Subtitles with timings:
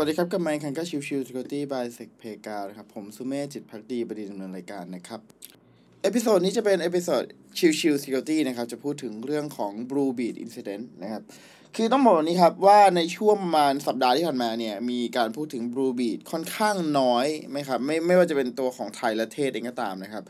[0.00, 5.20] วัสดีครับกับไมค์คันก็ชิวชิว Security by Sec p a g a นะครับ ผมสุเมธจิตพักดีบดีดำเนินรายการนะครับ
[6.02, 7.22] เอพิโซดนี้จะเป็นเอพิโซด
[7.58, 11.22] ชิวชิว Security นะครับ จะพูดถึงเรื่องของ Blue Beat Incident นะครับ
[11.76, 20.22] คือต้องบอกนี้ครับว่าในช่วงประมาณสัปดาห์ที่ผ่านมาเนี่ย มีการพูดถึง Blue Beat ค่อนข้างน้อยไหมครับไม่ไม่ว่าจะเป็นตัวของไทยและเทศเองก็ตามนะครับ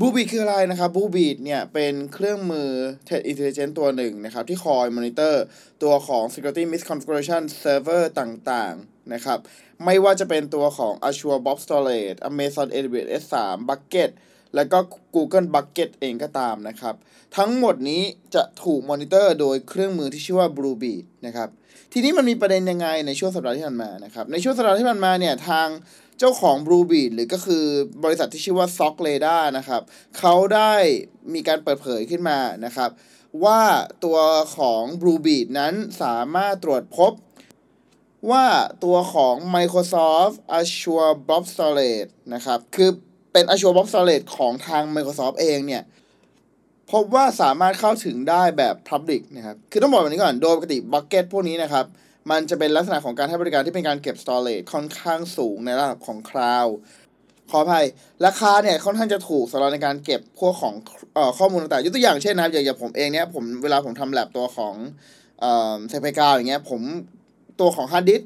[0.00, 2.70] บูบีคืออะไรนะครับบูบีเนี่ยเป็นเครื่องมือ
[3.06, 5.44] Threat Intelligence ตัวหนึ่งนะครับ ที่คอยมอนิเตอร์
[5.82, 9.38] ตัวของ Security Misconfiguration Server ต่างๆ นะครับ
[9.84, 13.34] ไม่ว่าจะเป็นตัวของ Azure Blob Storage Amazon AWS S3
[13.68, 14.10] Bucket
[14.54, 14.78] แล้วก็
[15.14, 16.94] Google Bucket เองก็ตามนะครับ
[17.36, 18.02] ทั้งหมดนี้
[18.34, 21.48] จะถูกมอนิเตอร์โดยเครื่องมือที่ชื่อว่า Bluebeat นะครับ
[21.92, 25.68] ทีนี้มันมีประเด็นยังไงในช่วงสัปดาห์ที่ผ่านมานะครับ ในช่วงสัปดาห์ที่ผ่านมาเนี่ยทาง
[26.18, 27.64] เจ้าของ Bluebeat หรือก็คือ
[28.04, 29.82] บริษัทที่ชื่อว่า Sock Radar นะครับ
[30.18, 30.74] เขาได้
[31.34, 32.90] มีการเปิดเผยขึ้นมานะครับ
[33.44, 33.62] ว่า
[34.04, 34.18] ตัว
[34.56, 37.12] ของ Bluebeat นั้นสามารถตรวจพบ
[38.30, 38.44] ว่า
[38.84, 42.90] ตัวของ Microsoft Azure Blob Storage นะครับ คือ
[43.32, 45.82] เป็น Azure Blob Storage ของทาง Microsoft เองเนี่ย
[46.92, 51.86] พบว่าสามารถเข้าถึงได้แบบ Public นะครับ คือต้องบอกแบบนี้ก่อน โดยปกติ Bucket พวกนี้นะครับ
[52.30, 56.72] มันจะเป็นลักษณะของการให้บริการที่เป็นการเก็บ storage ค่อนข้างสูงในระดับของ cloud
[57.50, 57.86] ขออภัย
[58.26, 60.74] ราคาเนี่ยค่อนข้างจะถูกสำหรับในการเก็บพวกของ
[61.16, 64.74] ออข้อมูลต่างๆยกตัวอย่างเช่นนะครับอย่างผมเองเนี่ยผมเวลาผมทำแลบตัวของ
[65.40, 66.80] เอ่อเกาอย่างเงี้ยผม
[67.60, 68.22] ตัวของ hard disk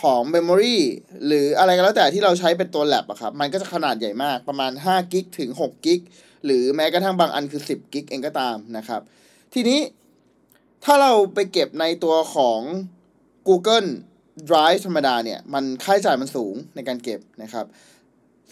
[0.00, 0.78] ของ Memory
[1.26, 6.00] หรืออะไรก็แล้วแต่ที่เราใช้เป็นตัวแลบอะครับ มันก็จะขนาดใหญ่มากประมาณ5กิกถึง6กิก
[6.44, 9.00] หรือแม้กระทั่งบางอันคือ 10กิกเองก็ตามนะครับ
[9.54, 9.80] ทีนี้
[10.84, 12.60] ถ้าเราไปเก็บในตัวของ
[13.48, 13.88] Google
[14.50, 17.66] Drive ธรรมดาเนี่ย มันค่าใช้จ่ายมันสูงในการเก็บนะครับ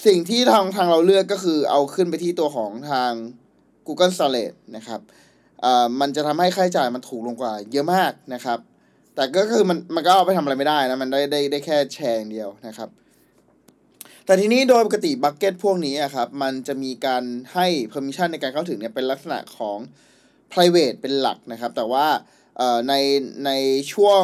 [0.07, 3.13] สิ่งที่ทางทางเราเลือกก็คือเอาขึ้นไปที่ตัวของทาง
[3.87, 5.01] Google Storage นะครับ
[6.01, 8.59] มันจะทำให้ค่าใช้จ่ายมันถูกลงกว่าเยอะมากนะครับ
[9.19, 12.89] แต่ก็คือมันมันก็เอาไปทำอะไรไม่ได้นะ มันได้ได้ได้แค่แชร์อย่างเดียวนะครับ
[14.27, 17.23] แต่ทีนี้โดยปกติบัคเก็ตพวกนี้อะครับ มันจะมีการ
[17.55, 19.79] ให้ permission ในการเข้าถึงเนี่ยเป็นลักษณะของ
[20.53, 22.07] private เป็นหลักนะครับ แต่ว่า
[22.89, 22.95] ใน
[23.47, 23.51] ใน
[23.93, 24.23] ช่วง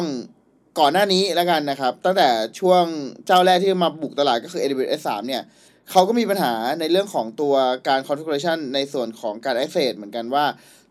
[0.79, 2.29] ก่อนหน้านี้แล้วกันนะครับ ตั้งแต่
[2.59, 2.83] ช่วง
[3.25, 5.43] เจ้าแรกที่มาบุกตลาดก็คือ AWS 3เนี่ย
[5.91, 7.55] เขาก็มีปัญหาในเรื่องของตัว
[7.87, 10.45] การ configuration ในส่วนของการ access เหมือนกันว่า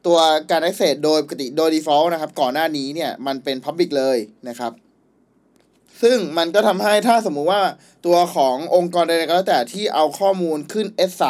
[0.06, 0.19] ตัว
[0.50, 4.72] การ access โดยปกติโดย default นะครับ ก่อนหน้านี้เนี่ยมันเป็น public เลยนะครับ
[6.03, 7.62] ซึ่งมันก็ทำให้ถ้าสมมุติว่า
[8.06, 11.25] ตัวขององค์กรใดๆก็แล้วแต่ที่เอาข้อมูลขึ้น S3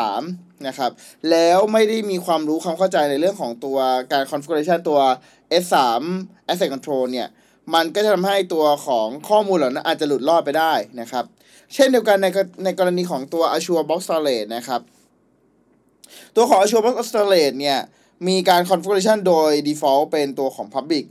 [0.69, 0.91] นะครับ
[1.31, 3.79] แล้วไม่ได้มีความรู้ความเข้าใจในเรื่องของตัว
[4.13, 5.01] การ configuration ตัว
[5.63, 5.77] S3
[6.49, 7.29] asset control เนี่ย
[7.75, 11.25] มันก็จะทำให้ตัวของข้อมูลเหล่านั้นอาจจะหลุดรอดไปได้นะครับ
[11.75, 12.27] เช่นเดียวกันใน
[12.65, 14.81] ในกรณีของตัว Azure Blob Storage นะครับ
[16.37, 17.79] ตัวของ Azure Blob Storage เนี่ย
[18.29, 21.05] มีการ configuration โดย default เป็นตัวของ public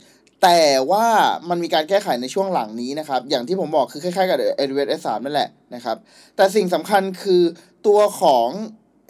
[0.43, 1.07] แต่ว่า
[1.49, 5.97] มันมีการแก้ไขในช่วงหลังนี้นะครับ อย่างที่ผมบอกคือคล้ายๆกับ AWS S3 นั่นแหละนะครับ
[6.35, 7.43] แต่สิ่งสำคัญคือ
[7.87, 8.47] ตัวของ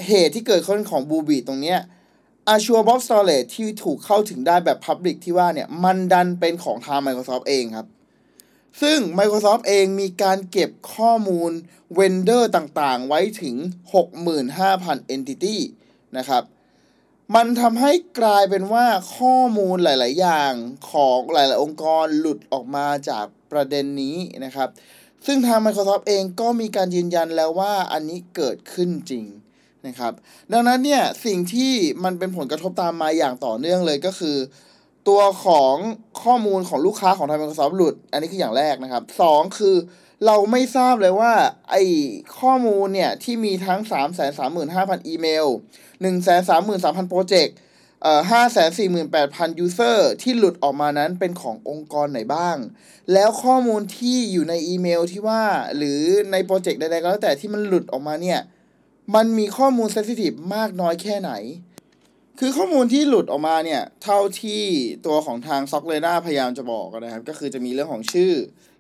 [0.07, 1.79] เหตุที่เกิดขึ้นของ Blue Beat ตรงเนี้ย
[2.53, 7.87] Azure Blob Storage ที่ถูกเข้าถึงได้แบบ Public ที่ว่าเนี่ย มันดันเป็นของทาง Microsoft เองครับ
[8.81, 11.51] ซึ่ง Microsoft เองมีการเก็บข้อมูล
[11.97, 13.55] Vendor ต่างๆ ไว้ถึง
[14.33, 15.57] 65,000 Entity
[16.17, 16.43] นะครับ
[17.35, 18.85] มันทำให้กลายเป็นว่า
[19.15, 20.53] ข้อมูลหลาย ๆ อย่าง
[20.91, 24.69] ของหลาย ๆ องค์กรหลุดออกมาจากประเด็นนี้นะครับ
[25.25, 29.25] ซึ่งทาง Microsoft เองก็มีการยืนยันแล้วว่าอันนี้เกิดขึ้นจริง
[29.87, 30.13] นะครับ
[30.51, 31.73] ดังนั้นเนี่ยสิ่งที่
[32.03, 34.37] มันเป็นผลกระทบตามมาอย่างต่อเนื่องเลยก็คือ
[35.07, 35.75] ตัวของ
[36.23, 39.75] ข้อมูลของลูกค้าของทาง Microsoft หลุด อันนี้คืออย่างแรกนะครับสองคือ
[40.25, 41.33] เราไม่ทราบเลยว่า
[41.69, 41.83] ไอ้
[42.39, 45.47] ข้อมูลเนี่ย ที่มีทั้ง 3 3 5 0 0 0 อีเมล
[45.91, 47.55] 1 3 3 3 0 0 0 project
[48.01, 52.57] เอ่อ5 4 8 0 0 0 user ที่หลุดออกมานั้นเป็นขององค์กรไหนบ้าง
[53.13, 55.43] แล้วข้อมูลที่อยู่ในอีเมลที่ว่า
[55.75, 56.01] หรือ
[56.31, 58.39] ใน project ใดๆก็แล้วแต่ที่มันหลุดออกมาเนี่ย
[59.15, 61.31] มันมีข้อมูล sensitive มากน้อยแค่ไหน
[62.39, 64.63] คือข้อมูลที่หลุดออกมาเนี่ย เท่าที่
[65.05, 68.31] ตัวของทาง SOCRadar พยายามจะบอกนะครับ ก็คือจะมีเรื่องของชื่อ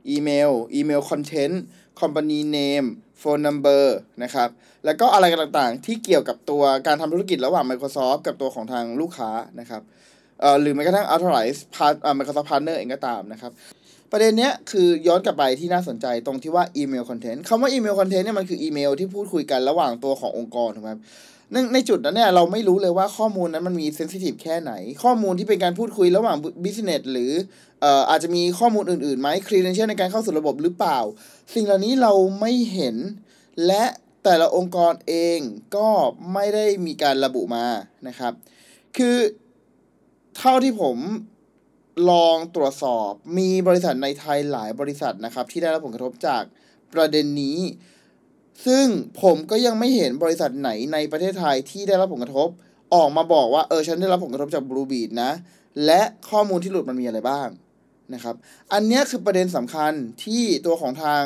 [0.09, 2.83] อีเมล email content company name
[3.19, 4.49] phone number นะครับ
[4.85, 9.29] แล้วก็อะไรต่างๆ ที่เกี่ยวกับตัวการทำธุรกิจระหว่าง Microsoft กับตัวของทางลูกค้า
[9.59, 9.81] นะครับ
[10.41, 13.51] เอ่อหรือแม้กระทั่ง authorize part อ่า Microsoft partner เองก็ตามนะครับ
[14.11, 20.91] ประเด็นเนี้ยคือย้อนกลับไปที่น่าสนใจตรงที่ว่า email content คำว่า email content เนี่ยมันคืออีเมลที่พูดคุยกันระหว่างตัวขององค์กรถูกไหม
[21.53, 24.71] ในในจุดนั้นเนี่ยเราไม่รู้เลยว่าข้อมูลนั้นมันมี sensitive แค่ไหน
[25.03, 27.31] ข้อมูลที่เป็นการพูดคุยระหว่าง business หรือ
[27.81, 30.99] เอ่ออาจจะมีข้อมูลอื่นๆไหม credential ในการเข้าสู่ระบบหรือเปล่า
[31.53, 32.95] สิ่งเหล่านี้เราไม่เห็น
[33.67, 33.83] และ
[34.23, 35.39] แต่ละองค์กรเอง
[35.75, 35.89] ก็
[36.33, 37.65] ไม่ได้มีการระบุมา
[38.07, 38.33] นะครับ
[38.97, 39.17] คือ
[40.37, 40.97] เท่าที่ผม
[42.09, 46.43] ลองตรวจสอบมีบริษัทในไทยหลายบริษัทนะครับ ที่ได้รับผลกระทบจาก
[46.93, 47.57] ประเด็นนี้
[48.65, 48.85] ซึ่ง
[49.21, 52.49] ผมก็ยังไม่เห็นบริษัทไหนในประเทศไทยที่ได้รับผลกระทบ
[52.93, 55.31] ออกมาบอกว่าเออฉันได้รับผลกระทบจากบลูบีดนะ
[55.85, 57.47] และข้อมูลที่หลุดมันมีอะไรบ้าง
[58.13, 58.35] นะครับ
[58.73, 59.91] อันนี้คือประเด็นสำคัญ
[60.25, 61.23] ที่ตัวของทาง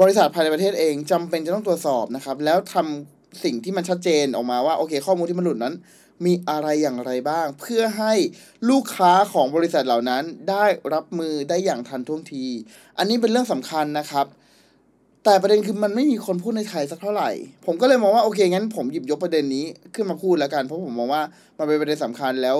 [0.00, 5.74] บริษัทภายในประเทศเองจำเป็นจะต้องตรวจสอบนะครับ แล้วทำสิ่งที่มันชัดเจนออกมาว่าโอเค ข้อมูลที่มันหลุดนั้น
[6.26, 8.14] มีอะไรอย่างไรบ้าง เพื่อให้
[8.70, 10.64] ลูกค้าของบริษัทเหล่านั้นได้
[10.94, 12.46] รับมือได้อย่างทันท่วงที
[12.98, 14.26] อันนี้เป็นเรื่องสำคัญนะครับ
[15.24, 17.30] แต่ประเด็นคือมันไม่มีคนพูดในไทยสักเท่าไหร่
[17.66, 19.64] ผมก็เลยมองว่าโอเคงั้นผมหยิบยกประเด็นนี้
[19.94, 21.22] ขึ้นมาพูดแล้วกัน เพราะผมมองว่า
[21.58, 22.58] มันเป็นประเด็นสำคัญแล้ว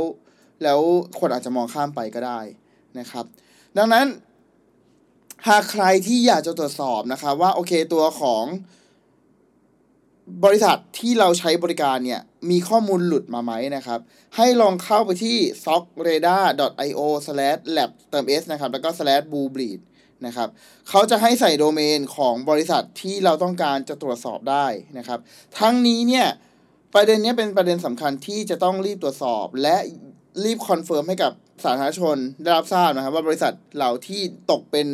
[0.63, 0.81] แล้ว
[1.21, 2.41] คนอาจจะมองข้ามไปก็ได้
[2.99, 3.25] นะครับ
[3.79, 4.07] ดังนั้น
[5.49, 8.45] หากใครที่อยากจะตรวจสอบนะครับว่าโอเคตัวของ
[10.45, 12.21] บริษัทที่เราใช้บริการเนี่ย
[12.51, 13.99] มีข้อมูลหลุดมาไหมนะครับ
[14.37, 19.81] ให้ลองเข้าไปที่ sockradar.io/lab เติม s นะครับ แล้วก็ slash blue bleed
[20.27, 20.49] นะครับ
[20.89, 24.67] เขาจะให้ใส่โดเมนของบริษัทที่เราต้องการจะตรวจสอบได้
[24.99, 25.19] นะครับ
[25.59, 26.27] ทั้งนี้เนี่ย
[26.95, 29.77] ประเด็นนี้เป็นประเด็นสำคัญที่จะต้องรีบตรวจสอบ และ
[30.45, 31.33] รีบ confirm ให้กับ
[31.65, 34.21] สาธารณชนได้รับทราบนะครับ ว่าบริษัทเหล่าที่
[34.51, 34.87] ตกเป็น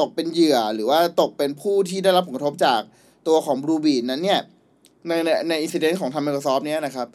[0.00, 2.80] ตกเป็นเหยื่อ หรือว่าตกเป็นผู้ที่ได้รับผลกระทบจาก
[3.26, 4.40] ตัวของ BlueBleed นั้นเนี่ย
[5.08, 7.08] ในในใน incident ของทาง Microsoft เนี้ยนะครับ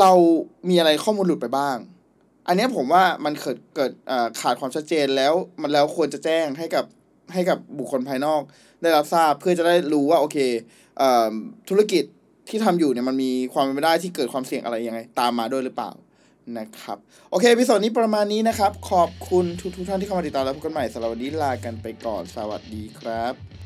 [0.00, 0.10] เรา
[0.68, 1.76] มีอะไรข้อมูลหลุดไปบ้าง
[2.46, 3.92] อันนี้ผมว่ามันเกิดเกิด
[4.40, 6.84] ขาดความชัดเจนแล้วมันแล้วควรจะแจ้งให้กับ
[7.32, 8.42] ให้กับบุคคลภายนอก
[8.82, 10.38] ได้รับทราบเพื่อจะได้รู้ว่าโอเค
[11.00, 12.04] ธุรกิจ
[12.48, 15.90] ที่ทำอยู่เนี่ยมันมีความเป็นไปได้ที่เกิดความเสี่ยงอะไรยังไง ตามมาด้วยหรือเปล่า
[16.58, 16.98] นะครับ
[17.30, 23.61] โอเค episode นี้ประมาณนี้นะครับ ขอบคุณทุกทุกท่านที่เข้ามาติดตามแล้วพบกันใหม่สำหรับวันนี้ลากันไปก่อนสวัสดีครับ